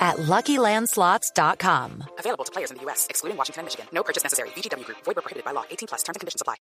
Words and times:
at 0.00 0.16
LuckyLandSlots.com. 0.16 2.04
Available 2.18 2.44
to 2.44 2.52
players 2.52 2.70
in 2.70 2.78
the 2.78 2.82
U.S., 2.84 3.06
excluding 3.10 3.36
Washington 3.36 3.60
and 3.60 3.66
Michigan. 3.66 3.86
No 3.92 4.02
purchase 4.02 4.24
necessary. 4.24 4.48
VGW 4.56 4.84
Group. 4.86 4.98
Void 5.04 5.16
where 5.16 5.22
prohibited 5.22 5.44
by 5.44 5.52
law. 5.52 5.64
18 5.70 5.88
plus. 5.88 6.02
Terms 6.02 6.16
and 6.16 6.20
conditions 6.20 6.40
apply. 6.40 6.56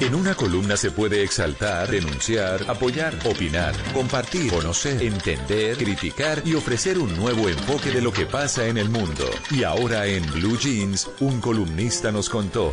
En 0.00 0.14
una 0.14 0.34
columna 0.34 0.78
se 0.78 0.90
puede 0.92 1.22
exaltar, 1.22 1.90
denunciar, 1.90 2.64
apoyar, 2.68 3.14
opinar, 3.26 3.74
compartir, 3.92 4.50
conocer, 4.50 5.02
entender, 5.02 5.76
criticar 5.76 6.40
y 6.42 6.54
ofrecer 6.54 6.98
un 6.98 7.14
nuevo 7.16 7.50
enfoque 7.50 7.90
de 7.90 8.00
lo 8.00 8.10
que 8.10 8.24
pasa 8.24 8.66
en 8.66 8.78
el 8.78 8.88
mundo. 8.88 9.24
Y 9.50 9.62
ahora 9.62 10.06
en 10.06 10.24
Blue 10.32 10.56
Jeans, 10.56 11.10
un 11.20 11.38
columnista 11.42 12.10
nos 12.10 12.30
contó. 12.30 12.72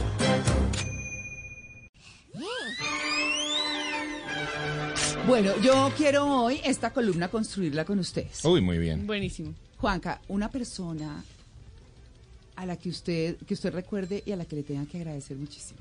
Bueno, 5.28 5.52
yo 5.62 5.92
quiero 5.98 6.26
hoy 6.26 6.62
esta 6.64 6.94
columna 6.94 7.28
construirla 7.28 7.84
con 7.84 8.00
ustedes. 8.00 8.46
Uy, 8.46 8.62
muy 8.62 8.78
bien. 8.78 9.06
Buenísimo. 9.06 9.54
Juanca, 9.78 10.22
una 10.28 10.50
persona 10.50 11.24
a 12.56 12.66
la 12.66 12.76
que 12.76 12.90
usted 12.90 13.38
que 13.38 13.54
usted 13.54 13.72
recuerde 13.72 14.24
y 14.26 14.32
a 14.32 14.36
la 14.36 14.46
que 14.46 14.56
le 14.56 14.64
tenga 14.64 14.86
que 14.86 14.98
agradecer 14.98 15.38
muchísimo. 15.38 15.80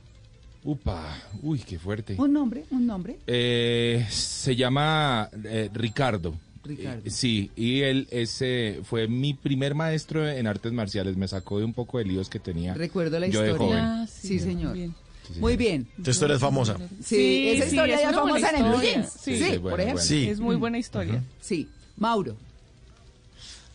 Upa, 0.64 1.16
uy, 1.42 1.60
qué 1.60 1.78
fuerte. 1.78 2.16
Un 2.18 2.32
nombre, 2.32 2.64
un 2.70 2.86
nombre. 2.86 3.18
Eh, 3.26 4.04
se 4.10 4.56
llama 4.56 5.30
eh, 5.44 5.70
Ricardo. 5.72 6.34
Ricardo. 6.64 7.02
Eh, 7.04 7.10
sí, 7.10 7.50
y 7.54 7.82
él 7.82 8.08
ese 8.10 8.80
fue 8.82 9.06
mi 9.06 9.32
primer 9.32 9.76
maestro 9.76 10.28
en 10.28 10.46
artes 10.48 10.72
marciales. 10.72 11.16
Me 11.16 11.28
sacó 11.28 11.58
de 11.58 11.64
un 11.64 11.72
poco 11.72 11.98
de 11.98 12.04
líos 12.04 12.28
que 12.28 12.40
tenía. 12.40 12.74
Recuerdo 12.74 13.20
la 13.20 13.28
yo 13.28 13.42
de 13.42 13.52
historia. 13.52 13.66
joven. 13.66 13.84
Ah, 13.84 14.06
sí, 14.08 14.40
señor. 14.40 14.74
Bien. 14.74 14.94
Muy 15.38 15.56
bien. 15.56 15.86
Tu 16.02 16.10
historia 16.10 16.34
es 16.34 16.40
famosa. 16.40 16.76
Sí, 17.02 17.48
esa 17.48 17.66
historia 17.66 17.94
es 17.96 18.02
ya 18.02 18.12
famosa 18.12 18.50
en 18.50 18.56
el 18.56 18.70
Blue. 18.70 18.80
Sí. 19.18 19.58
Por 19.60 19.80
ejemplo. 19.80 20.02
Sí. 20.02 20.28
Es 20.28 20.40
muy 20.40 20.56
buena 20.56 20.78
historia. 20.78 21.22
Sí. 21.40 21.68
Mauro. 21.96 22.36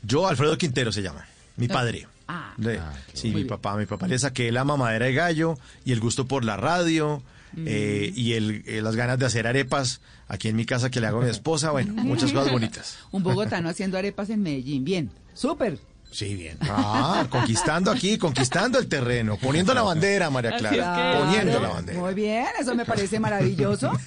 Yo, 0.04 0.28
Alfredo 0.28 0.58
Quintero 0.58 0.92
se 0.92 1.02
llama. 1.02 1.26
Mi 1.58 1.68
padre. 1.68 2.08
Ah. 2.28 2.54
De- 2.58 2.80
Ah, 2.80 2.94
sí, 3.14 3.28
mi 3.30 3.36
bien. 3.36 3.48
papá. 3.48 3.76
Mi 3.76 3.86
papá 3.86 4.08
le 4.08 4.18
saqué 4.18 4.52
la 4.52 4.64
mamadera 4.64 5.06
de 5.06 5.14
gallo 5.14 5.58
y 5.86 5.92
el 5.92 6.00
gusto 6.00 6.26
por 6.28 6.46
la 6.46 6.56
radio 6.58 7.22
eh, 7.58 8.12
y 8.16 8.34
el, 8.34 8.64
eh, 8.66 8.82
las 8.82 8.96
ganas 8.96 9.20
de 9.20 9.26
hacer 9.26 9.46
arepas 9.48 10.00
aquí 10.30 10.48
en 10.48 10.56
mi 10.56 10.66
casa 10.66 10.90
que 10.90 11.02
le 11.02 11.08
hago 11.08 11.20
a 11.20 11.24
mi 11.26 11.30
esposa. 11.30 11.72
Bueno, 11.72 11.94
muchas 12.04 12.32
cosas 12.32 12.52
bonitas. 12.52 12.98
Un 13.12 13.22
bogotano 13.24 13.68
haciendo 13.70 13.98
arepas 13.98 14.30
en 14.30 14.42
Medellín. 14.42 14.84
Bien. 14.86 15.12
Súper. 15.34 15.78
Sí, 16.10 16.36
bien. 16.36 16.58
Ah, 16.62 17.26
conquistando 17.30 17.90
aquí, 17.90 18.18
conquistando 18.18 18.80
el 18.80 18.88
terreno, 18.88 19.38
poniendo 19.38 19.74
la 19.74 19.82
bandera, 19.82 20.30
María 20.30 20.58
Clara. 20.58 20.76
es 20.76 21.16
que- 21.18 21.24
Poniendo 21.26 21.60
la 21.62 21.70
bandera. 21.70 22.00
Muy 22.00 22.14
bien, 22.14 22.46
eso 22.60 22.76
me 22.76 22.86
parece 22.86 23.20
maravilloso. 23.20 23.92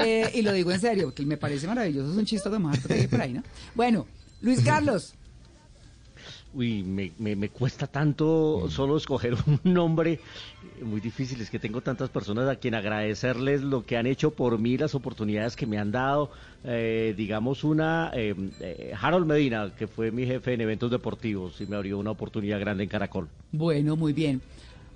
Eh, 0.00 0.30
y 0.34 0.42
lo 0.42 0.52
digo 0.52 0.70
en 0.70 0.80
serio, 0.80 1.12
que 1.12 1.26
me 1.26 1.36
parece 1.36 1.66
maravilloso. 1.66 2.12
Es 2.12 2.16
un 2.16 2.24
chiste 2.24 2.48
más 2.50 2.78
harto 2.78 2.94
por 3.10 3.20
ahí, 3.20 3.32
¿no? 3.32 3.42
Bueno, 3.74 4.06
Luis 4.40 4.60
Carlos. 4.64 5.14
Uy, 6.58 6.82
me, 6.82 7.12
me, 7.18 7.36
me 7.36 7.50
cuesta 7.50 7.86
tanto 7.86 8.68
solo 8.68 8.96
escoger 8.96 9.34
un 9.46 9.60
nombre 9.62 10.18
muy 10.82 11.00
difícil. 11.00 11.40
Es 11.40 11.50
que 11.50 11.60
tengo 11.60 11.82
tantas 11.82 12.10
personas 12.10 12.48
a 12.48 12.56
quien 12.56 12.74
agradecerles 12.74 13.62
lo 13.62 13.86
que 13.86 13.96
han 13.96 14.06
hecho 14.06 14.32
por 14.32 14.58
mí, 14.58 14.76
las 14.76 14.96
oportunidades 14.96 15.54
que 15.54 15.66
me 15.66 15.78
han 15.78 15.92
dado. 15.92 16.32
Eh, 16.64 17.14
digamos 17.16 17.62
una, 17.62 18.10
eh, 18.12 18.34
eh, 18.58 18.92
Harold 19.00 19.26
Medina, 19.26 19.72
que 19.78 19.86
fue 19.86 20.10
mi 20.10 20.26
jefe 20.26 20.54
en 20.54 20.60
eventos 20.60 20.90
deportivos 20.90 21.60
y 21.60 21.66
me 21.66 21.76
abrió 21.76 21.96
una 21.96 22.10
oportunidad 22.10 22.58
grande 22.58 22.82
en 22.82 22.88
Caracol. 22.88 23.28
Bueno, 23.52 23.94
muy 23.94 24.12
bien. 24.12 24.42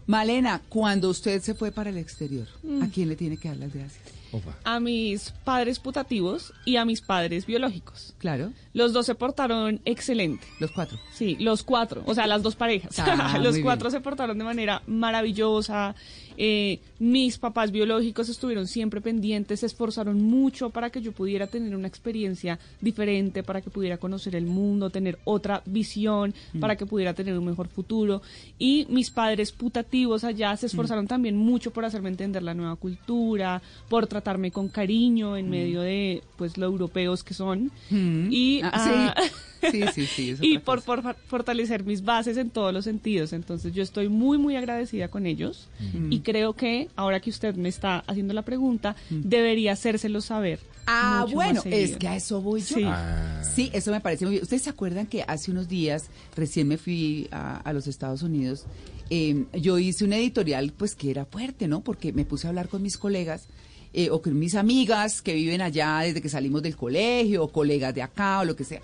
Malena, 0.09 0.60
cuando 0.69 1.10
usted 1.10 1.41
se 1.41 1.54
fue 1.54 1.70
para 1.70 1.91
el 1.91 1.98
exterior, 1.98 2.48
¿a 2.82 2.88
quién 2.88 3.09
le 3.09 3.15
tiene 3.15 3.36
que 3.36 3.47
dar 3.47 3.56
las 3.59 3.72
gracias? 3.72 4.22
A 4.65 4.81
mis 4.81 5.31
padres 5.44 5.78
putativos 5.78 6.53
y 6.65 6.76
a 6.76 6.84
mis 6.84 7.00
padres 7.00 7.47
biológicos. 7.47 8.15
Claro, 8.19 8.53
Los 8.75 8.93
dos 8.93 9.06
se 9.06 9.15
portaron 9.15 9.81
excelente. 9.84 10.47
los 10.60 10.70
cuatro. 10.72 10.98
Sí, 11.12 11.37
los 11.41 11.62
cuatro, 11.62 12.03
o 12.06 12.15
sea, 12.15 12.26
las 12.26 12.42
dos 12.42 12.56
parejas. 12.56 12.98
Ah, 12.98 13.38
los 13.42 13.59
cuatro 13.59 13.88
bien. 13.91 13.98
se 13.98 14.03
portaron 14.03 14.38
de 14.38 14.44
manera 14.44 14.82
maravillosa. 14.87 15.94
Eh, 16.38 16.81
mis 16.98 17.37
papás 17.37 17.71
biológicos 17.71 18.31
estuvieron 18.31 18.66
siempre 18.66 19.03
pendientes, 19.03 19.60
se 19.60 19.66
esforzaron 19.66 20.22
mucho 20.22 20.71
para 20.71 20.88
que 20.88 21.03
yo 21.03 21.12
pudiera 21.12 21.47
tener 21.47 21.76
una 21.76 21.87
experiencia 21.88 22.59
diferente, 22.81 23.42
para 23.42 23.60
que 23.60 23.69
pudiera 23.69 23.98
conocer 23.98 24.34
el 24.34 24.47
mundo, 24.47 24.88
tener 24.88 25.19
otra 25.25 25.62
visión, 25.66 26.34
Mm. 26.54 26.60
para 26.60 26.76
que 26.76 26.87
pudiera 26.87 27.12
tener 27.12 27.38
un 27.38 27.44
mejor 27.44 27.69
futuro. 27.69 28.22
Y 28.59 28.87
mis 28.88 29.10
padres 29.10 29.53
putativos 29.53 30.25
allá 30.25 30.54
Mm. 30.54 30.56
se 30.56 30.66
esforzaron 30.66 31.06
también 31.06 31.37
mucho 31.37 31.71
por 31.71 31.84
hacerme 31.84 32.09
entender 32.09 32.42
la 32.42 32.54
nueva 32.54 32.76
cultura, 32.76 33.60
por 33.91 34.06
tratarme 34.22 34.53
con 34.53 34.69
cariño 34.69 35.37
en 35.37 35.50
medio 35.50 35.83
de 35.83 36.22
pues 36.37 36.56
lo 36.56 36.66
europeos 36.66 37.25
que 37.25 37.34
son. 37.34 37.72
Y 37.91 38.60
Ah, 38.62 38.71
ah, 38.72 39.15
sí. 39.22 39.31
Sí, 39.71 39.81
sí, 39.94 40.06
sí, 40.06 40.31
es 40.31 40.38
y 40.43 40.59
por, 40.59 40.83
por 40.83 41.15
fortalecer 41.28 41.84
mis 41.84 42.05
bases 42.05 42.37
en 42.37 42.50
todos 42.50 42.75
los 42.75 42.83
sentidos. 42.83 43.33
Entonces 43.33 43.72
yo 43.72 43.84
estoy 43.84 44.09
muy, 44.09 44.37
muy 44.37 44.56
agradecida 44.56 45.06
con 45.06 45.25
ellos 45.25 45.69
y 46.10 46.19
creo 46.19 46.55
que 46.55 46.88
ahora 46.97 47.21
que 47.21 47.31
usted 47.31 47.55
me 47.55 47.69
está 47.69 48.03
haciendo 48.09 48.34
la 48.34 48.43
pregunta, 48.43 48.97
debería 49.09 49.75
hacérselo 49.75 50.21
saber. 50.21 50.59
Ah, 50.89 51.21
mucho 51.22 51.34
bueno, 51.37 51.62
es 51.65 51.97
que 51.97 52.09
a 52.09 52.16
eso 52.16 52.43
voy 52.43 52.60
yo. 52.60 52.75
Sí. 52.75 52.83
Ah. 52.84 53.41
Sí, 53.54 53.71
eso 53.72 53.93
me 53.93 54.00
parece 54.00 54.25
muy 54.25 54.33
bien. 54.33 54.43
¿Ustedes 54.43 54.62
se 54.62 54.71
acuerdan 54.71 55.06
que 55.06 55.22
hace 55.22 55.53
unos 55.53 55.69
días, 55.69 56.10
recién 56.34 56.66
me 56.66 56.77
fui 56.77 57.28
a, 57.31 57.59
a 57.59 57.72
los 57.72 57.87
Estados 57.87 58.22
Unidos, 58.22 58.66
eh, 59.10 59.44
yo 59.53 59.78
hice 59.78 60.04
un 60.04 60.12
editorial 60.12 60.72
pues 60.77 60.97
que 60.97 61.12
era 61.12 61.25
fuerte, 61.25 61.69
¿no? 61.69 61.83
Porque 61.83 62.12
me 62.12 62.25
puse 62.25 62.49
a 62.49 62.50
hablar 62.50 62.69
con 62.69 62.83
mis 62.83 62.99
colegas 62.99 63.47
eh, 63.92 64.10
o 64.10 64.22
con 64.22 64.38
mis 64.38 64.54
amigas 64.54 65.22
que 65.22 65.34
viven 65.34 65.60
allá 65.60 65.98
desde 66.00 66.22
que 66.22 66.28
salimos 66.28 66.62
del 66.62 66.76
colegio, 66.76 67.44
o 67.44 67.53
colegas 67.53 67.94
de 67.94 68.03
acá 68.03 68.41
o 68.41 68.44
lo 68.44 68.56
que 68.56 68.64
sea. 68.64 68.80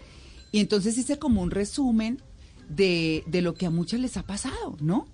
Y 0.52 0.60
entonces 0.60 0.96
hice 0.98 1.19
como 1.19 1.42
un 1.42 1.50
resumen 1.50 2.20
de, 2.69 3.24
de 3.26 3.42
lo 3.42 3.54
que 3.54 3.66
a 3.66 3.70
muchas 3.70 4.00
les 4.00 4.16
ha 4.16 4.22
pasado, 4.22 4.76
¿no? 4.80 5.06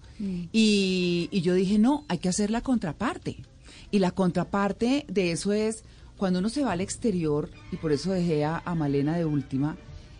Y, 0.53 1.28
y 1.32 1.41
yo 1.41 1.55
dije, 1.55 1.78
no, 1.78 2.05
hay 2.09 2.19
que 2.19 2.28
hacer 2.28 2.50
la 2.50 2.60
contraparte. 2.60 3.37
Y 3.91 3.99
la 3.99 4.12
contraparte 4.12 5.05
de 5.09 5.32
eso 5.32 5.53
es 5.53 5.82
cuando 6.16 6.38
uno 6.38 6.49
se 6.49 6.62
va 6.62 6.72
al 6.72 6.81
exterior, 6.81 7.50
y 7.72 7.76
por 7.76 7.91
eso 7.91 8.12
dejé 8.12 8.44
a, 8.44 8.62
a 8.65 8.75
Malena 8.76 9.16
de 9.16 9.25
última, 9.25 9.76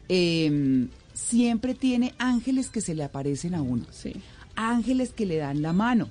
eh, 0.09 0.89
siempre 1.12 1.75
tiene 1.75 2.12
ángeles 2.19 2.71
que 2.71 2.81
se 2.81 2.95
le 2.95 3.05
aparecen 3.05 3.55
a 3.55 3.62
uno. 3.62 3.87
Sí. 3.91 4.15
Ángeles 4.56 5.11
que 5.11 5.27
le 5.27 5.37
dan 5.37 5.62
la 5.62 5.73
mano 5.73 6.11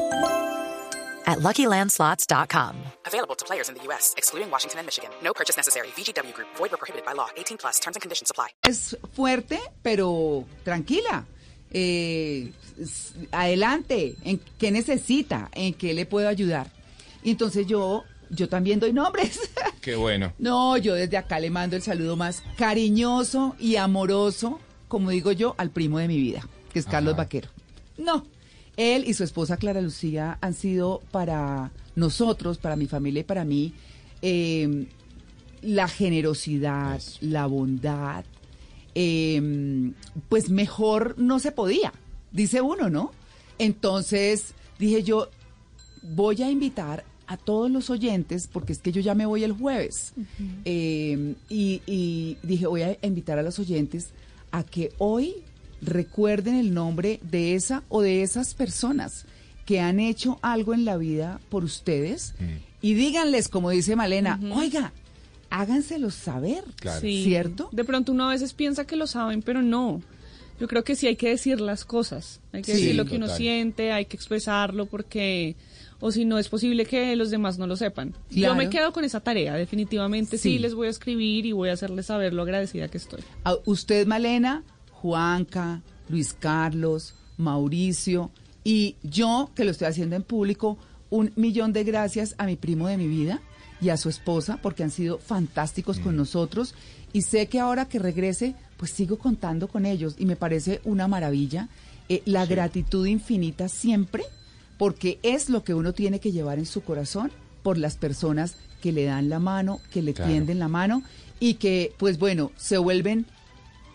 at 1.31 1.39
LuckyLandSlots.com. 1.39 2.75
Available 3.07 3.35
to 3.35 3.45
players 3.45 3.69
in 3.69 3.75
the 3.75 3.83
U.S., 3.89 4.13
excluding 4.17 4.51
Washington 4.51 4.79
and 4.79 4.87
Michigan. 4.87 5.09
No 5.23 5.33
purchase 5.33 5.57
necessary. 5.57 5.87
VGW 5.97 6.33
Group. 6.33 6.47
Void 6.57 6.71
where 6.71 6.77
prohibited 6.77 7.05
by 7.05 7.13
law. 7.13 7.29
18 7.35 7.57
plus. 7.57 7.79
Terms 7.79 7.95
and 7.95 8.01
conditions 8.01 8.29
apply. 8.31 8.49
es 8.63 8.95
fuerte, 9.15 9.59
pero 9.81 10.45
tranquila. 10.63 11.25
Eh, 11.73 12.51
adelante, 13.31 14.15
¿en 14.23 14.39
qué 14.59 14.71
necesita? 14.71 15.49
¿En 15.53 15.73
qué 15.73 15.93
le 15.93 16.05
puedo 16.05 16.27
ayudar? 16.27 16.67
Y 17.23 17.31
entonces 17.31 17.65
yo, 17.67 18.03
yo 18.29 18.49
también 18.49 18.79
doy 18.79 18.91
nombres. 18.93 19.39
Qué 19.81 19.95
bueno. 19.95 20.33
no, 20.37 20.77
yo 20.77 20.93
desde 20.95 21.17
acá 21.17 21.39
le 21.39 21.49
mando 21.49 21.75
el 21.75 21.81
saludo 21.81 22.15
más 22.15 22.43
cariñoso 22.57 23.55
y 23.57 23.77
amoroso, 23.77 24.59
como 24.87 25.09
digo 25.11 25.31
yo, 25.31 25.55
al 25.57 25.69
primo 25.71 25.97
de 25.99 26.07
mi 26.07 26.17
vida, 26.17 26.47
que 26.73 26.79
es 26.79 26.85
Carlos 26.85 27.13
Ajá. 27.13 27.23
Vaquero. 27.23 27.49
No, 27.97 28.25
él 28.77 29.03
y 29.07 29.13
su 29.13 29.23
esposa 29.23 29.57
Clara 29.57 29.81
Lucía 29.81 30.37
han 30.41 30.53
sido 30.53 31.01
para 31.11 31.71
nosotros, 31.95 32.57
para 32.57 32.75
mi 32.75 32.87
familia 32.87 33.21
y 33.21 33.25
para 33.25 33.45
mí, 33.45 33.73
eh, 34.21 34.87
la 35.61 35.87
generosidad, 35.87 36.95
Eso. 36.97 37.17
la 37.21 37.45
bondad, 37.45 38.25
eh, 38.95 39.91
pues 40.29 40.49
mejor 40.49 41.15
no 41.17 41.39
se 41.39 41.51
podía, 41.51 41.93
dice 42.31 42.61
uno, 42.61 42.89
¿no? 42.89 43.11
Entonces 43.59 44.53
dije 44.79 45.03
yo, 45.03 45.29
voy 46.01 46.41
a 46.41 46.49
invitar 46.49 47.03
a 47.27 47.37
todos 47.37 47.71
los 47.71 47.89
oyentes, 47.89 48.47
porque 48.51 48.73
es 48.73 48.79
que 48.79 48.91
yo 48.91 48.99
ya 48.99 49.15
me 49.15 49.25
voy 49.25 49.43
el 49.43 49.53
jueves, 49.53 50.13
eh, 50.65 51.35
y, 51.47 51.81
y 51.85 52.37
dije, 52.43 52.67
voy 52.67 52.81
a 52.81 52.97
invitar 53.03 53.39
a 53.39 53.43
los 53.43 53.57
oyentes 53.59 54.09
a 54.51 54.63
que 54.63 54.91
hoy 54.97 55.35
recuerden 55.81 56.55
el 56.55 56.73
nombre 56.73 57.19
de 57.23 57.55
esa 57.55 57.83
o 57.89 58.01
de 58.01 58.21
esas 58.23 58.53
personas 58.53 59.25
que 59.65 59.79
han 59.79 59.99
hecho 59.99 60.39
algo 60.41 60.73
en 60.73 60.85
la 60.85 60.97
vida 60.97 61.39
por 61.49 61.63
ustedes 61.63 62.33
y 62.81 62.93
díganles, 62.93 63.47
como 63.47 63.69
dice 63.69 63.95
Malena, 63.95 64.39
oiga, 64.53 64.91
háganselos 65.49 66.15
saber, 66.15 66.63
Claro. 66.77 67.01
Sí. 67.01 67.23
¿cierto? 67.23 67.69
De 67.71 67.83
pronto 67.83 68.11
uno 68.11 68.27
a 68.27 68.31
veces 68.31 68.53
piensa 68.53 68.85
que 68.85 68.95
lo 68.95 69.07
saben, 69.07 69.41
pero 69.41 69.61
no. 69.61 70.01
Yo 70.59 70.67
creo 70.67 70.83
que 70.83 70.95
sí 70.95 71.07
hay 71.07 71.15
que 71.15 71.29
decir 71.29 71.59
las 71.59 71.85
cosas. 71.85 72.39
Hay 72.53 72.61
que 72.61 72.75
Sí, 72.75 72.81
decir 72.81 72.95
lo 72.95 73.05
que 73.05 73.15
uno 73.15 73.27
siente, 73.27 73.91
hay 73.91 74.05
que 74.05 74.15
expresarlo 74.15 74.85
porque 74.85 75.55
o 75.99 76.11
si 76.11 76.25
no 76.25 76.39
es 76.39 76.49
posible 76.49 76.85
que 76.85 77.15
los 77.15 77.29
demás 77.29 77.57
no 77.59 77.67
lo 77.67 77.75
sepan. 77.75 78.13
Yo 78.31 78.55
me 78.55 78.69
quedo 78.69 78.91
con 78.91 79.03
esa 79.05 79.19
tarea, 79.19 79.53
definitivamente 79.55 80.37
sí. 80.37 80.53
Sí. 80.53 80.59
les 80.59 80.73
voy 80.73 80.87
a 80.87 80.89
escribir 80.89 81.45
y 81.45 81.51
voy 81.51 81.69
a 81.69 81.73
hacerles 81.73 82.07
saber 82.07 82.33
lo 82.33 82.41
agradecida 82.41 82.87
que 82.87 82.97
estoy. 82.97 83.21
A 83.43 83.55
usted, 83.65 84.07
Malena, 84.07 84.63
Juanca, 85.01 85.81
Luis 86.09 86.33
Carlos, 86.39 87.15
Mauricio 87.37 88.29
y 88.63 88.95
yo, 89.03 89.49
que 89.55 89.63
lo 89.65 89.71
estoy 89.71 89.87
haciendo 89.87 90.15
en 90.15 90.23
público, 90.23 90.77
un 91.09 91.31
millón 91.35 91.73
de 91.73 91.83
gracias 91.83 92.35
a 92.37 92.45
mi 92.45 92.55
primo 92.55 92.87
de 92.87 92.97
mi 92.97 93.07
vida 93.07 93.41
y 93.81 93.89
a 93.89 93.97
su 93.97 94.09
esposa 94.09 94.59
porque 94.61 94.83
han 94.83 94.91
sido 94.91 95.17
fantásticos 95.17 95.99
con 95.99 96.15
nosotros 96.15 96.75
y 97.13 97.23
sé 97.23 97.47
que 97.47 97.59
ahora 97.59 97.85
que 97.89 97.97
regrese, 97.99 98.53
pues 98.77 98.91
sigo 98.91 99.17
contando 99.17 99.67
con 99.67 99.85
ellos 99.85 100.15
y 100.19 100.25
me 100.25 100.35
parece 100.35 100.79
una 100.85 101.07
maravilla. 101.07 101.67
Eh, 102.07 102.21
la 102.25 102.45
gratitud 102.45 103.05
infinita 103.07 103.67
siempre 103.69 104.23
porque 104.77 105.19
es 105.23 105.49
lo 105.49 105.63
que 105.63 105.73
uno 105.73 105.93
tiene 105.93 106.19
que 106.19 106.31
llevar 106.31 106.59
en 106.59 106.65
su 106.65 106.81
corazón 106.81 107.31
por 107.63 107.77
las 107.77 107.95
personas 107.97 108.55
que 108.81 108.91
le 108.91 109.05
dan 109.05 109.29
la 109.29 109.39
mano, 109.39 109.79
que 109.91 110.01
le 110.01 110.13
Claro. 110.13 110.31
tienden 110.31 110.59
la 110.59 110.67
mano 110.67 111.03
y 111.39 111.55
que, 111.55 111.93
pues 111.97 112.17
bueno, 112.19 112.51
se 112.57 112.77
vuelven, 112.77 113.25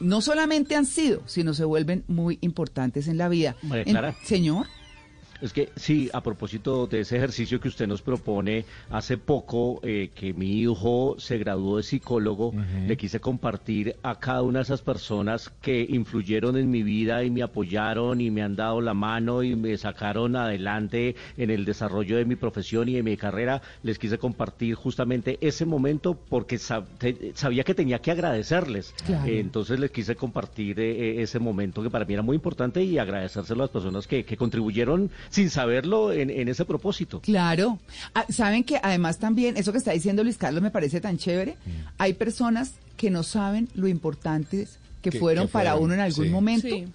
no 0.00 0.20
solamente 0.20 0.76
han 0.76 0.86
sido, 0.86 1.22
sino 1.26 1.54
se 1.54 1.64
vuelven 1.64 2.04
muy 2.08 2.38
importantes 2.40 3.08
en 3.08 3.18
la 3.18 3.28
vida. 3.28 3.56
María 3.62 3.84
En- 3.84 3.90
Clara. 3.92 4.16
señor. 4.24 4.66
Es 5.40 5.52
que 5.52 5.70
sí, 5.76 6.08
a 6.12 6.22
propósito 6.22 6.86
de 6.86 7.00
ese 7.00 7.16
ejercicio 7.16 7.60
que 7.60 7.68
usted 7.68 7.86
nos 7.86 8.02
propone, 8.02 8.64
hace 8.90 9.18
poco 9.18 9.80
eh, 9.82 10.10
que 10.14 10.32
mi 10.32 10.60
hijo 10.60 11.16
se 11.18 11.38
graduó 11.38 11.76
de 11.76 11.82
psicólogo, 11.82 12.54
le 12.86 12.96
quise 12.96 13.20
compartir 13.20 13.96
a 14.02 14.18
cada 14.18 14.42
una 14.42 14.60
de 14.60 14.62
esas 14.64 14.82
personas 14.82 15.50
que 15.60 15.86
influyeron 15.88 16.56
en 16.56 16.70
mi 16.70 16.82
vida 16.82 17.22
y 17.24 17.30
me 17.30 17.42
apoyaron 17.42 18.20
y 18.20 18.30
me 18.30 18.42
han 18.42 18.56
dado 18.56 18.80
la 18.80 18.94
mano 18.94 19.42
y 19.42 19.54
me 19.56 19.76
sacaron 19.76 20.36
adelante 20.36 21.14
en 21.36 21.50
el 21.50 21.64
desarrollo 21.64 22.16
de 22.16 22.24
mi 22.24 22.36
profesión 22.36 22.88
y 22.88 22.94
de 22.94 23.02
mi 23.02 23.16
carrera, 23.16 23.60
les 23.82 23.98
quise 23.98 24.18
compartir 24.18 24.74
justamente 24.74 25.38
ese 25.40 25.64
momento 25.66 26.14
porque 26.28 26.56
sab- 26.56 26.86
sabía 27.34 27.62
que 27.64 27.74
tenía 27.74 27.98
que 27.98 28.10
agradecerles. 28.10 28.94
Claro. 29.04 29.26
Eh, 29.28 29.40
entonces 29.40 29.78
les 29.78 29.90
quise 29.90 30.16
compartir 30.16 30.80
eh, 30.80 31.22
ese 31.22 31.38
momento 31.38 31.82
que 31.82 31.90
para 31.90 32.04
mí 32.04 32.14
era 32.14 32.22
muy 32.22 32.36
importante 32.36 32.82
y 32.82 32.98
agradecérselo 32.98 33.62
a 33.62 33.64
las 33.66 33.70
personas 33.70 34.06
que, 34.06 34.24
que 34.24 34.36
contribuyeron 34.36 35.10
sin 35.30 35.50
saberlo 35.50 36.12
en, 36.12 36.30
en 36.30 36.48
ese 36.48 36.64
propósito. 36.64 37.20
Claro. 37.20 37.78
Ah, 38.14 38.24
Saben 38.30 38.64
que 38.64 38.78
además 38.82 39.18
también, 39.18 39.56
eso 39.56 39.72
que 39.72 39.78
está 39.78 39.92
diciendo 39.92 40.22
Luis 40.24 40.36
Carlos 40.38 40.62
me 40.62 40.70
parece 40.70 41.00
tan 41.00 41.18
chévere. 41.18 41.56
Hay 41.98 42.14
personas 42.14 42.72
que 42.96 43.10
no 43.10 43.22
saben 43.22 43.68
lo 43.74 43.88
importantes 43.88 44.78
que, 45.02 45.10
Que- 45.10 45.18
fueron 45.18 45.46
que 45.46 45.52
para 45.52 45.76
uno 45.76 45.94
en 45.94 46.00
algún 46.00 46.26
sí. 46.26 46.30
momento. 46.30 46.68
Sí. 46.68 46.86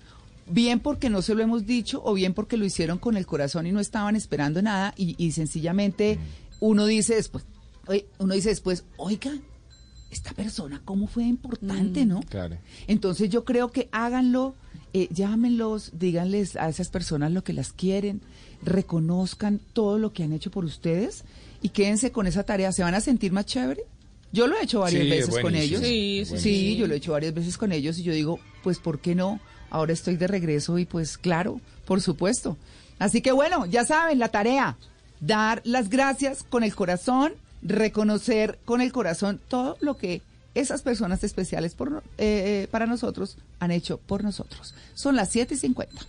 Bien 0.48 0.80
porque 0.80 1.10
no 1.10 1.22
se 1.22 1.33
lo 1.36 1.44
hemos 1.44 1.66
dicho 1.66 2.01
o 2.04 2.13
bien 2.13 2.33
porque 2.33 2.57
lo 2.57 2.66
hicieron 2.66 2.98
con 2.98 3.16
el 3.16 3.25
corazón 3.25 3.68
y 3.68 3.72
no 3.72 3.80
estaban 3.80 4.16
esperando 4.16 4.62
nada 4.62 4.94
y, 4.98 5.16
y 5.24 5.31
sencillamente 5.31 6.18
uno 6.60 6.86
dice 6.88 7.16
después, 7.16 7.45
uno 8.18 8.34
dice 8.34 8.50
después, 8.50 8.84
oiga, 8.98 9.31
esta 10.10 10.34
persona 10.34 10.81
cómo 10.84 11.07
fue 11.07 11.24
importante, 11.24 12.06
¿no? 12.06 12.19
Claro. 12.24 12.57
Entonces 12.88 13.30
yo 13.30 13.45
creo 13.45 13.72
que 13.72 13.88
háganlo, 13.94 14.56
eh, 14.93 15.07
llámenlos, 15.11 15.91
díganles 15.93 16.55
a 16.55 16.69
esas 16.69 16.89
personas 16.89 17.31
lo 17.31 17.43
que 17.43 17.53
las 17.53 17.71
quieren, 17.71 18.21
reconozcan 18.63 19.59
todo 19.73 19.97
lo 19.97 20.13
que 20.13 20.23
han 20.23 20.33
hecho 20.33 20.51
por 20.51 20.65
ustedes 20.65 21.23
y 21.61 21.69
quédense 21.69 22.11
con 22.11 22.27
esa 22.27 22.43
tarea. 22.43 22.71
¿Se 22.71 22.83
van 22.83 22.95
a 22.95 23.01
sentir 23.01 23.31
más 23.31 23.45
chévere? 23.45 23.83
Yo 24.31 24.47
lo 24.47 24.57
he 24.57 24.63
hecho 24.63 24.79
varias 24.81 25.03
Sí, 25.03 25.09
veces 25.09 25.39
con 25.39 25.55
ellos. 25.55 25.81
Sí, 25.81 26.23
sí, 26.25 26.38
sí, 26.38 26.39
sí. 26.39 26.75
yo 26.77 26.88
lo 26.88 26.93
he 26.93 26.97
hecho 26.97 27.11
varias 27.11 27.33
veces 27.33 27.57
con 27.57 27.71
ellos 27.71 27.99
y 27.99 28.03
yo 28.03 28.13
digo, 28.13 28.39
pues 28.63 28.79
¿por 28.79 28.99
qué 28.99 29.13
no? 29.15 29.39
Ahora 29.69 29.93
estoy 29.93 30.15
de 30.15 30.27
regreso 30.27 30.77
y 30.79 30.85
pues 30.85 31.17
claro, 31.17 31.59
por 31.85 32.01
supuesto. 32.01 32.57
Así 32.99 33.21
que 33.21 33.31
bueno, 33.31 33.65
ya 33.65 33.83
saben, 33.85 34.19
la 34.19 34.29
tarea, 34.29 34.77
dar 35.19 35.61
las 35.65 35.89
gracias 35.89 36.43
con 36.43 36.63
el 36.63 36.73
corazón, 36.75 37.33
reconocer 37.61 38.59
con 38.65 38.81
el 38.81 38.91
corazón 38.91 39.39
todo 39.47 39.77
lo 39.81 39.97
que 39.97 40.21
esas 40.56 40.81
personas 40.81 41.24
especiales 41.24 41.75
por, 41.75 42.03
eh, 42.18 42.63
eh, 42.63 42.68
para 42.71 42.86
nosotros 42.86 43.38
han 43.59 43.71
hecho 43.71 43.98
por 43.98 44.24
nosotros. 44.24 44.74
Son 44.94 45.15
las 45.15 45.30
7 45.30 45.56
y 45.56 45.57
50. 45.57 46.06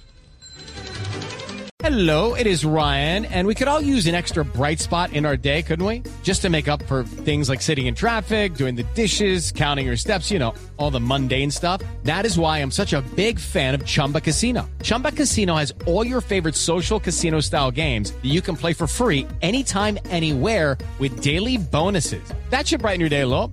Hello, 1.85 2.35
it 2.35 2.47
is 2.47 2.65
Ryan, 2.65 3.25
and 3.25 3.45
we 3.45 3.57
could 3.57 3.67
all 3.67 3.81
use 3.81 4.07
an 4.07 4.15
extra 4.15 4.45
bright 4.45 4.79
spot 4.79 5.13
in 5.13 5.27
our 5.27 5.37
day, 5.37 5.63
couldn't 5.63 5.85
we? 5.85 6.05
Just 6.23 6.41
to 6.43 6.49
make 6.49 6.69
up 6.69 6.81
for 6.85 7.03
things 7.03 7.49
like 7.49 7.61
sitting 7.61 7.89
in 7.89 7.95
traffic, 7.97 8.55
doing 8.55 8.77
the 8.77 8.85
dishes, 8.95 9.51
counting 9.51 9.87
your 9.87 9.97
steps, 9.97 10.31
you 10.31 10.39
know, 10.39 10.55
all 10.77 10.93
the 10.93 11.01
mundane 11.01 11.51
stuff. 11.51 11.83
That 12.05 12.25
is 12.25 12.39
why 12.39 12.59
I'm 12.59 12.71
such 12.71 12.93
a 12.93 13.03
big 13.17 13.41
fan 13.41 13.75
of 13.75 13.85
Chumba 13.85 14.21
Casino. 14.21 14.71
Chumba 14.85 15.11
Casino 15.11 15.57
has 15.57 15.75
all 15.85 16.07
your 16.07 16.21
favorite 16.21 16.55
social 16.55 17.01
casino 17.01 17.41
style 17.41 17.73
games 17.73 18.13
that 18.13 18.31
you 18.31 18.41
can 18.41 18.57
play 18.57 18.75
for 18.75 18.87
free 18.87 19.27
anytime, 19.41 19.99
anywhere 20.09 20.79
with 21.01 21.21
daily 21.21 21.57
bonuses. 21.57 22.23
That 22.51 22.65
should 22.69 22.81
brighten 22.81 23.01
your 23.01 23.11
day 23.11 23.23
a 23.23 23.27
little. 23.27 23.53